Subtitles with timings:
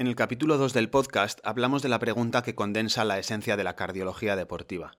[0.00, 3.64] En el capítulo 2 del podcast hablamos de la pregunta que condensa la esencia de
[3.64, 4.98] la cardiología deportiva.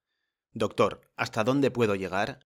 [0.54, 2.46] Doctor, ¿hasta dónde puedo llegar?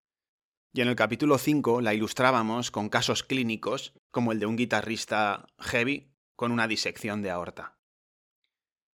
[0.71, 5.47] Y en el capítulo 5 la ilustrábamos con casos clínicos, como el de un guitarrista
[5.59, 7.77] heavy con una disección de aorta.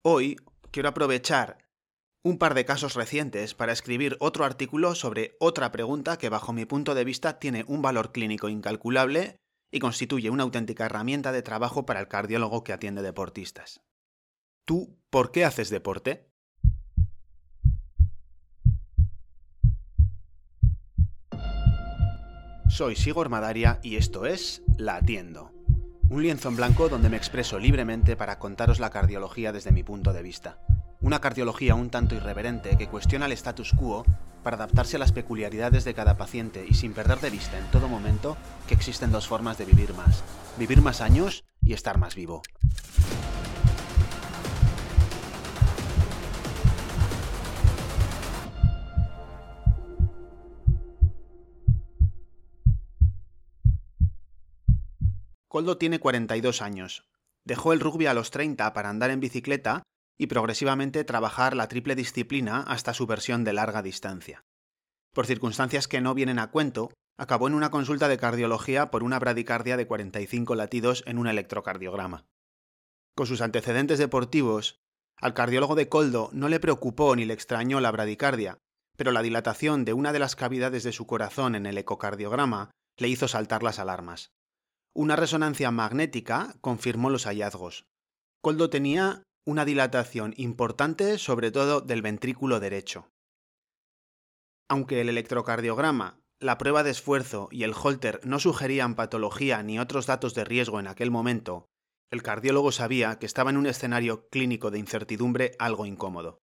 [0.02, 0.36] Hoy
[0.70, 1.66] quiero aprovechar
[2.22, 6.66] un par de casos recientes para escribir otro artículo sobre otra pregunta que bajo mi
[6.66, 11.86] punto de vista tiene un valor clínico incalculable y constituye una auténtica herramienta de trabajo
[11.86, 13.82] para el cardiólogo que atiende deportistas.
[14.64, 16.30] ¿Tú por qué haces deporte?
[22.68, 25.52] Soy Sigor Madaria y esto es La Atiendo,
[26.10, 30.12] un lienzo en blanco donde me expreso libremente para contaros la cardiología desde mi punto
[30.12, 30.60] de vista.
[31.06, 34.04] Una cardiología un tanto irreverente que cuestiona el status quo
[34.42, 37.86] para adaptarse a las peculiaridades de cada paciente y sin perder de vista en todo
[37.86, 40.24] momento que existen dos formas de vivir más.
[40.58, 42.42] Vivir más años y estar más vivo.
[55.46, 57.04] Coldo tiene 42 años.
[57.44, 59.84] Dejó el rugby a los 30 para andar en bicicleta
[60.18, 64.44] y progresivamente trabajar la triple disciplina hasta su versión de larga distancia.
[65.12, 69.18] Por circunstancias que no vienen a cuento, acabó en una consulta de cardiología por una
[69.18, 72.26] bradicardia de 45 latidos en un electrocardiograma.
[73.14, 74.78] Con sus antecedentes deportivos,
[75.16, 78.58] al cardiólogo de Coldo no le preocupó ni le extrañó la bradicardia,
[78.96, 83.08] pero la dilatación de una de las cavidades de su corazón en el ecocardiograma le
[83.08, 84.32] hizo saltar las alarmas.
[84.94, 87.86] Una resonancia magnética confirmó los hallazgos.
[88.42, 93.08] Coldo tenía una dilatación importante sobre todo del ventrículo derecho.
[94.68, 100.06] Aunque el electrocardiograma, la prueba de esfuerzo y el holter no sugerían patología ni otros
[100.06, 101.66] datos de riesgo en aquel momento,
[102.10, 106.40] el cardiólogo sabía que estaba en un escenario clínico de incertidumbre algo incómodo.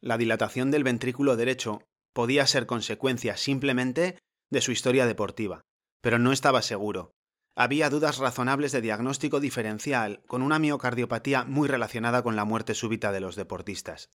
[0.00, 1.82] La dilatación del ventrículo derecho
[2.12, 4.18] podía ser consecuencia simplemente
[4.50, 5.62] de su historia deportiva,
[6.00, 7.12] pero no estaba seguro,
[7.58, 13.10] había dudas razonables de diagnóstico diferencial con una miocardiopatía muy relacionada con la muerte súbita
[13.10, 14.10] de los deportistas.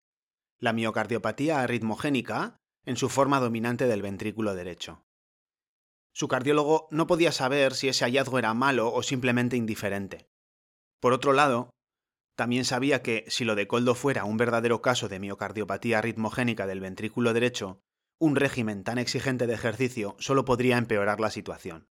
[0.61, 5.03] La miocardiopatía arritmogénica en su forma dominante del ventrículo derecho.
[6.13, 10.29] Su cardiólogo no podía saber si ese hallazgo era malo o simplemente indiferente.
[11.01, 11.71] Por otro lado,
[12.37, 16.79] también sabía que, si lo de Coldo fuera un verdadero caso de miocardiopatía arritmogénica del
[16.79, 17.81] ventrículo derecho,
[18.21, 21.89] un régimen tan exigente de ejercicio solo podría empeorar la situación.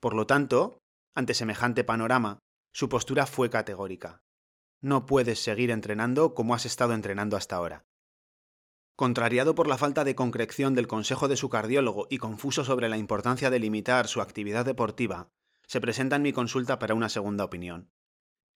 [0.00, 0.78] Por lo tanto,
[1.14, 2.38] ante semejante panorama,
[2.72, 4.22] su postura fue categórica.
[4.80, 7.84] No puedes seguir entrenando como has estado entrenando hasta ahora.
[8.94, 12.98] Contrariado por la falta de concreción del consejo de su cardiólogo y confuso sobre la
[12.98, 15.30] importancia de limitar su actividad deportiva,
[15.66, 17.90] se presenta en mi consulta para una segunda opinión.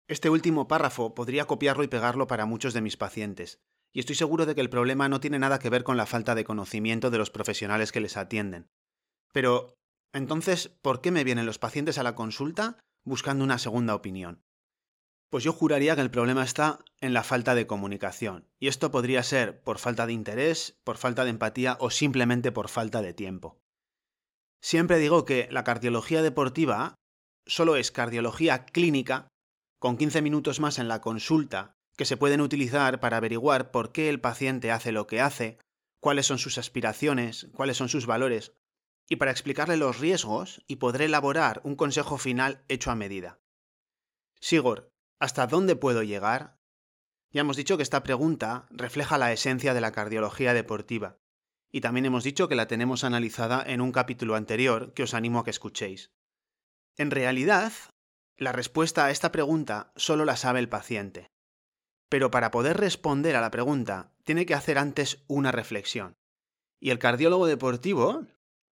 [0.07, 4.45] Este último párrafo podría copiarlo y pegarlo para muchos de mis pacientes, y estoy seguro
[4.45, 7.17] de que el problema no tiene nada que ver con la falta de conocimiento de
[7.17, 8.69] los profesionales que les atienden.
[9.33, 9.77] Pero
[10.13, 14.43] entonces, ¿por qué me vienen los pacientes a la consulta buscando una segunda opinión?
[15.29, 19.23] Pues yo juraría que el problema está en la falta de comunicación, y esto podría
[19.23, 23.61] ser por falta de interés, por falta de empatía o simplemente por falta de tiempo.
[24.61, 26.95] Siempre digo que la cardiología deportiva
[27.45, 29.29] solo es cardiología clínica,
[29.79, 34.09] con 15 minutos más en la consulta, que se pueden utilizar para averiguar por qué
[34.09, 35.57] el paciente hace lo que hace,
[36.01, 38.53] cuáles son sus aspiraciones, cuáles son sus valores,
[39.11, 43.41] y para explicarle los riesgos y podré elaborar un consejo final hecho a medida.
[44.39, 44.89] Sigor,
[45.19, 46.57] ¿hasta dónde puedo llegar?
[47.29, 51.17] Ya hemos dicho que esta pregunta refleja la esencia de la cardiología deportiva,
[51.73, 55.39] y también hemos dicho que la tenemos analizada en un capítulo anterior que os animo
[55.39, 56.13] a que escuchéis.
[56.95, 57.73] En realidad,
[58.37, 61.27] la respuesta a esta pregunta solo la sabe el paciente.
[62.07, 66.15] Pero para poder responder a la pregunta, tiene que hacer antes una reflexión.
[66.79, 68.25] Y el cardiólogo deportivo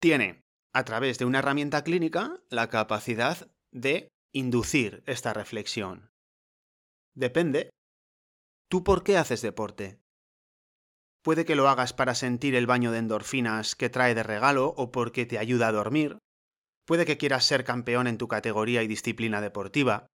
[0.01, 6.11] tiene, a través de una herramienta clínica, la capacidad de inducir esta reflexión.
[7.15, 7.71] Depende.
[8.69, 10.01] ¿Tú por qué haces deporte?
[11.23, 14.93] Puede que lo hagas para sentir el baño de endorfinas que trae de regalo o
[14.93, 16.19] porque te ayuda a dormir.
[16.87, 20.07] Puede que quieras ser campeón en tu categoría y disciplina deportiva.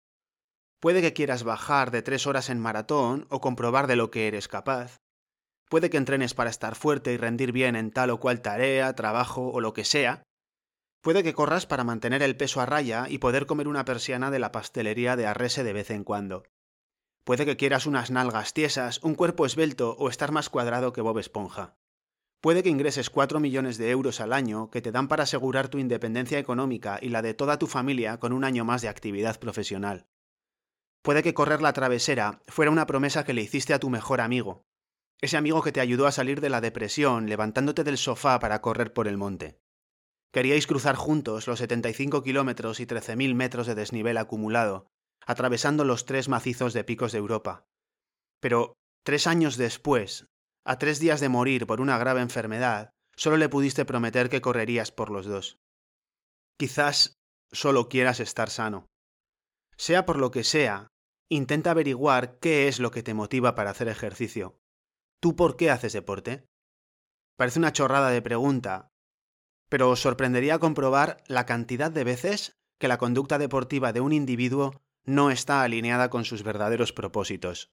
[0.81, 4.49] Puede que quieras bajar de tres horas en maratón o comprobar de lo que eres
[4.49, 5.02] capaz.
[5.73, 9.49] Puede que entrenes para estar fuerte y rendir bien en tal o cual tarea, trabajo
[9.49, 10.23] o lo que sea.
[11.01, 14.39] Puede que corras para mantener el peso a raya y poder comer una persiana de
[14.39, 16.43] la pastelería de Arrese de vez en cuando.
[17.25, 21.19] Puede que quieras unas nalgas tiesas, un cuerpo esbelto o estar más cuadrado que Bob
[21.19, 21.75] Esponja.
[22.43, 25.79] Puede que ingreses 4 millones de euros al año que te dan para asegurar tu
[25.79, 30.05] independencia económica y la de toda tu familia con un año más de actividad profesional.
[31.01, 34.67] Puede que correr la travesera fuera una promesa que le hiciste a tu mejor amigo,
[35.23, 38.93] ese amigo que te ayudó a salir de la depresión levantándote del sofá para correr
[38.93, 39.57] por el monte.
[40.33, 44.89] Queríais cruzar juntos los 75 kilómetros y 13.000 metros de desnivel acumulado,
[45.25, 47.67] atravesando los tres macizos de picos de Europa.
[48.41, 48.75] Pero
[49.05, 50.27] tres años después,
[50.65, 54.91] a tres días de morir por una grave enfermedad, solo le pudiste prometer que correrías
[54.91, 55.61] por los dos.
[56.59, 57.15] Quizás
[57.53, 58.89] solo quieras estar sano.
[59.77, 60.89] Sea por lo que sea,
[61.29, 64.59] intenta averiguar qué es lo que te motiva para hacer ejercicio.
[65.23, 66.49] ¿Tú por qué haces deporte?
[67.37, 68.91] Parece una chorrada de pregunta,
[69.69, 74.83] pero os sorprendería comprobar la cantidad de veces que la conducta deportiva de un individuo
[75.05, 77.71] no está alineada con sus verdaderos propósitos.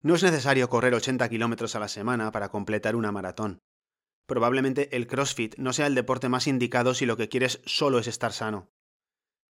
[0.00, 3.58] No es necesario correr 80 kilómetros a la semana para completar una maratón.
[4.24, 8.06] Probablemente el CrossFit no sea el deporte más indicado si lo que quieres solo es
[8.06, 8.70] estar sano.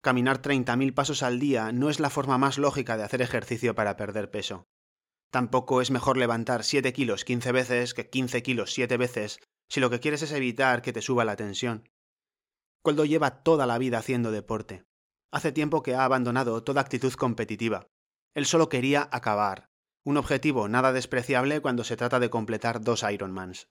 [0.02, 3.96] Caminar 30.000 pasos al día no es la forma más lógica de hacer ejercicio para
[3.96, 4.68] perder peso.
[5.32, 9.88] Tampoco es mejor levantar 7 kilos 15 veces que 15 kilos 7 veces si lo
[9.88, 11.88] que quieres es evitar que te suba la tensión.
[12.82, 14.84] Coldo lleva toda la vida haciendo deporte.
[15.32, 17.86] Hace tiempo que ha abandonado toda actitud competitiva.
[18.34, 19.70] Él solo quería acabar,
[20.04, 23.68] un objetivo nada despreciable cuando se trata de completar dos Ironmans.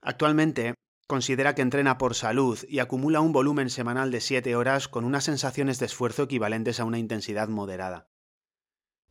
[0.00, 0.74] Actualmente
[1.08, 5.24] Considera que entrena por salud y acumula un volumen semanal de 7 horas con unas
[5.24, 8.08] sensaciones de esfuerzo equivalentes a una intensidad moderada.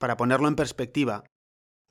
[0.01, 1.25] Para ponerlo en perspectiva,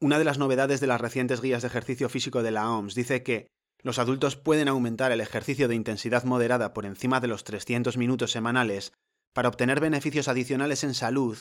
[0.01, 3.23] una de las novedades de las recientes guías de ejercicio físico de la OMS dice
[3.23, 3.47] que
[3.85, 8.33] los adultos pueden aumentar el ejercicio de intensidad moderada por encima de los 300 minutos
[8.33, 8.93] semanales
[9.33, 11.39] para obtener beneficios adicionales en salud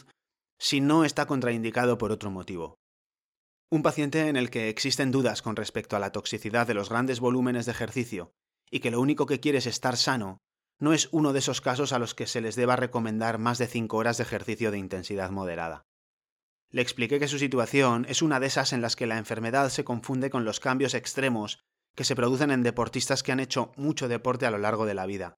[0.60, 2.76] si no está contraindicado por otro motivo.
[3.72, 7.20] Un paciente en el que existen dudas con respecto a la toxicidad de los grandes
[7.20, 8.32] volúmenes de ejercicio
[8.70, 10.38] y que lo único que quiere es estar sano,
[10.80, 13.66] no es uno de esos casos a los que se les deba recomendar más de
[13.66, 15.89] 5 horas de ejercicio de intensidad moderada.
[16.72, 19.84] Le expliqué que su situación es una de esas en las que la enfermedad se
[19.84, 21.60] confunde con los cambios extremos
[21.96, 25.08] que se producen en deportistas que han hecho mucho deporte a lo largo de la
[25.08, 25.36] vida.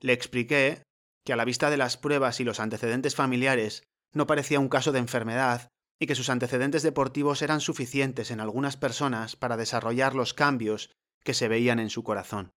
[0.00, 0.82] Le expliqué
[1.24, 4.92] que a la vista de las pruebas y los antecedentes familiares no parecía un caso
[4.92, 5.68] de enfermedad
[5.98, 10.90] y que sus antecedentes deportivos eran suficientes en algunas personas para desarrollar los cambios
[11.22, 12.50] que se veían en su corazón.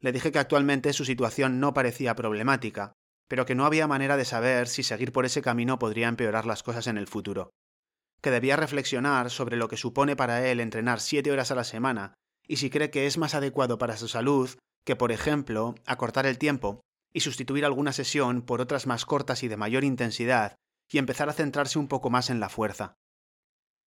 [0.00, 2.92] Le dije que actualmente su situación no parecía problemática,
[3.28, 6.62] pero que no había manera de saber si seguir por ese camino podría empeorar las
[6.62, 7.50] cosas en el futuro,
[8.20, 12.14] que debía reflexionar sobre lo que supone para él entrenar siete horas a la semana
[12.46, 14.50] y si cree que es más adecuado para su salud
[14.84, 16.80] que, por ejemplo, acortar el tiempo
[17.12, 20.56] y sustituir alguna sesión por otras más cortas y de mayor intensidad
[20.90, 22.96] y empezar a centrarse un poco más en la fuerza.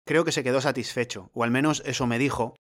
[0.05, 2.57] Creo que se quedó satisfecho, o al menos eso me dijo,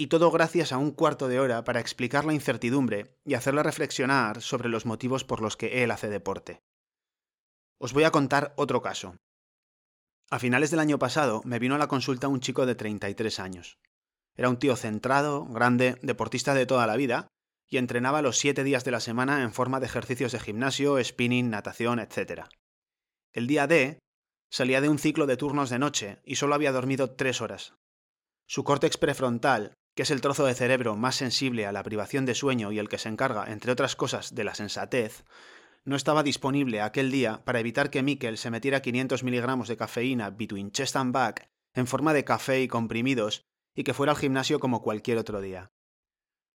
[0.00, 4.40] y todo gracias a un cuarto de hora para explicar la incertidumbre y hacerle reflexionar
[4.40, 6.62] sobre los motivos por los que él hace deporte.
[7.78, 9.16] Os voy a contar otro caso.
[10.30, 13.78] A finales del año pasado me vino a la consulta un chico de 33 años.
[14.36, 17.26] Era un tío centrado, grande, deportista de toda la vida,
[17.68, 21.50] y entrenaba los siete días de la semana en forma de ejercicios de gimnasio, spinning,
[21.50, 22.44] natación, etc.
[23.32, 23.98] El día D
[24.48, 27.74] salía de un ciclo de turnos de noche y solo había dormido tres horas.
[28.46, 32.36] Su córtex prefrontal que es el trozo de cerebro más sensible a la privación de
[32.36, 35.24] sueño y el que se encarga, entre otras cosas, de la sensatez,
[35.84, 40.30] no estaba disponible aquel día para evitar que Mikkel se metiera 500 miligramos de cafeína
[40.30, 44.60] between chest and back en forma de café y comprimidos y que fuera al gimnasio
[44.60, 45.72] como cualquier otro día.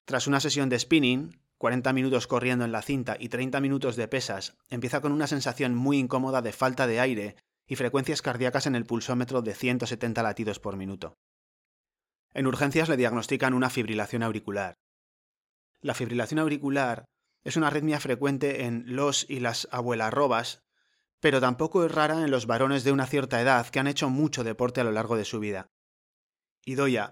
[0.05, 4.07] Tras una sesión de spinning, 40 minutos corriendo en la cinta y 30 minutos de
[4.07, 8.75] pesas, empieza con una sensación muy incómoda de falta de aire y frecuencias cardíacas en
[8.75, 11.17] el pulsómetro de 170 latidos por minuto.
[12.33, 14.75] En urgencias le diagnostican una fibrilación auricular.
[15.81, 17.05] La fibrilación auricular
[17.43, 20.61] es una arritmia frecuente en los y las abuelarrobas,
[21.19, 24.43] pero tampoco es rara en los varones de una cierta edad que han hecho mucho
[24.43, 25.67] deporte a lo largo de su vida.
[26.65, 27.11] Idoya,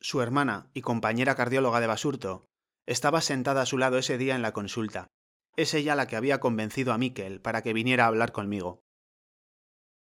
[0.00, 2.46] su hermana y compañera cardióloga de Basurto,
[2.86, 5.08] estaba sentada a su lado ese día en la consulta.
[5.56, 8.82] Es ella la que había convencido a Miquel para que viniera a hablar conmigo.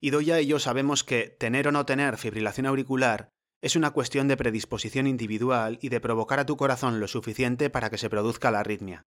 [0.00, 3.30] Idoya y yo sabemos que tener o no tener fibrilación auricular
[3.62, 7.90] es una cuestión de predisposición individual y de provocar a tu corazón lo suficiente para
[7.90, 9.07] que se produzca la arritmia.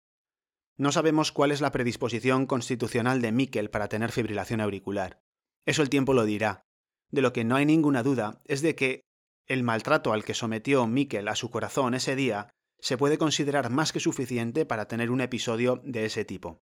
[0.78, 5.20] No sabemos cuál es la predisposición constitucional de Mikkel para tener fibrilación auricular.
[5.66, 6.64] Eso el tiempo lo dirá.
[7.10, 9.02] De lo que no hay ninguna duda es de que
[9.46, 12.48] el maltrato al que sometió Mikkel a su corazón ese día
[12.80, 16.62] se puede considerar más que suficiente para tener un episodio de ese tipo.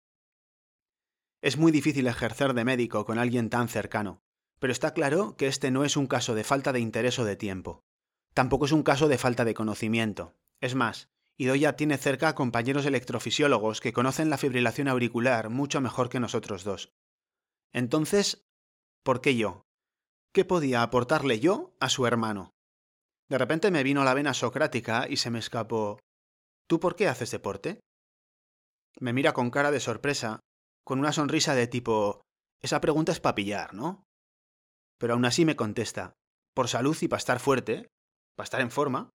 [1.42, 4.22] Es muy difícil ejercer de médico con alguien tan cercano,
[4.60, 7.36] pero está claro que este no es un caso de falta de interés o de
[7.36, 7.84] tiempo.
[8.34, 10.36] Tampoco es un caso de falta de conocimiento.
[10.62, 16.10] Es más, Idoya tiene cerca a compañeros electrofisiólogos que conocen la fibrilación auricular mucho mejor
[16.10, 16.92] que nosotros dos.
[17.72, 18.46] Entonces,
[19.04, 19.66] ¿por qué yo?
[20.34, 22.52] ¿Qué podía aportarle yo a su hermano?
[23.30, 26.00] De repente me vino la vena socrática y se me escapó
[26.68, 27.80] ¿Tú por qué haces deporte?
[29.00, 30.40] Me mira con cara de sorpresa,
[30.84, 32.22] con una sonrisa de tipo
[32.62, 34.04] Esa pregunta es papillar, ¿no?
[35.00, 36.14] Pero aún así me contesta
[36.54, 37.90] Por salud y para estar fuerte,
[38.36, 39.10] para estar en forma.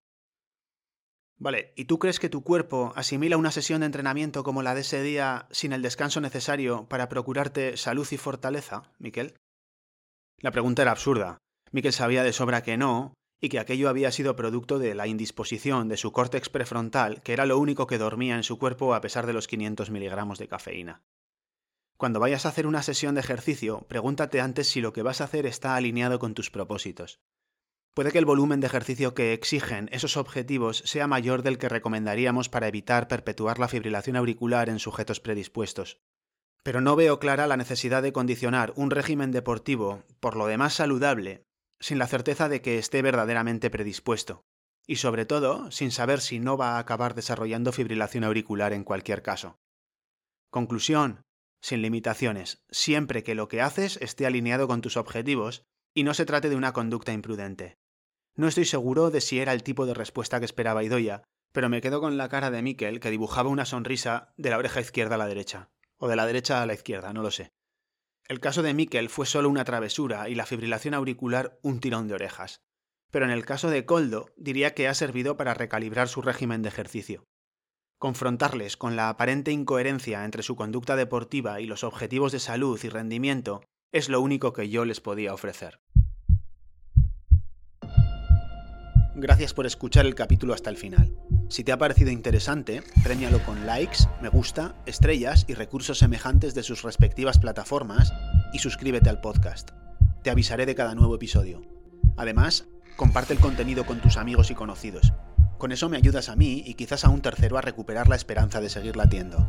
[1.39, 4.83] Vale, ¿y tú crees que tu cuerpo asimila una sesión de entrenamiento como la de
[4.83, 9.37] ese día sin el descanso necesario para procurarte salud y fortaleza, Miquel?
[10.39, 11.39] La pregunta era absurda.
[11.73, 15.89] Miquel sabía de sobra que no, y que aquello había sido producto de la indisposición
[15.89, 19.27] de su córtex prefrontal, que era lo único que dormía en su cuerpo a pesar
[19.27, 21.03] de los 500 miligramos de cafeína.
[21.97, 25.25] Cuando vayas a hacer una sesión de ejercicio, pregúntate antes si lo que vas a
[25.25, 27.21] hacer está alineado con tus propósitos.
[27.95, 32.49] Puede que el volumen de ejercicio que exigen esos objetivos sea mayor del que recomendaríamos
[32.49, 36.01] para evitar perpetuar la fibrilación auricular en sujetos predispuestos.
[36.65, 41.45] Pero no veo clara la necesidad de condicionar un régimen deportivo, por lo demás saludable,
[41.79, 44.43] sin la certeza de que esté verdaderamente predispuesto,
[44.87, 49.23] y sobre todo sin saber si no va a acabar desarrollando fibrilación auricular en cualquier
[49.23, 49.61] caso.
[50.51, 51.23] Conclusión,
[51.65, 56.27] sin limitaciones, siempre que lo que haces esté alineado con tus objetivos y no se
[56.27, 57.79] trate de una conducta imprudente.
[58.37, 61.81] No estoy seguro de si era el tipo de respuesta que esperaba Idoya, pero me
[61.81, 65.19] quedo con la cara de Miquel que dibujaba una sonrisa de la oreja izquierda a
[65.19, 67.55] la derecha, o de la derecha a la izquierda, no lo sé.
[68.29, 72.15] El caso de Miquel fue solo una travesura y la fibrilación auricular un tirón de
[72.15, 72.61] orejas.
[73.11, 76.69] Pero en el caso de Coldo diría que ha servido para recalibrar su régimen de
[76.69, 77.25] ejercicio.
[78.05, 82.91] Confrontarles con la aparente incoherencia entre su conducta deportiva y los objetivos de salud y
[82.91, 85.81] rendimiento es lo único que yo les podía ofrecer.
[89.15, 91.17] Gracias por escuchar el capítulo hasta el final.
[91.49, 96.63] Si te ha parecido interesante, premialo con likes, me gusta, estrellas y recursos semejantes de
[96.63, 98.13] sus respectivas plataformas
[98.53, 99.71] y suscríbete al podcast.
[100.23, 101.63] Te avisaré de cada nuevo episodio.
[102.19, 105.15] Además, comparte el contenido con tus amigos y conocidos.
[105.59, 108.61] Con eso me ayudas a mí y quizás a un tercero a recuperar la esperanza
[108.61, 109.49] de seguir latiendo.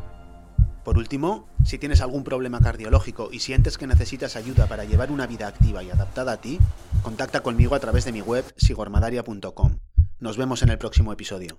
[0.84, 5.26] Por último, si tienes algún problema cardiológico y sientes que necesitas ayuda para llevar una
[5.26, 6.60] vida activa y adaptada a ti,
[7.02, 9.80] contacta conmigo a través de mi web sigormadaria.com.
[10.20, 11.58] Nos vemos en el próximo episodio.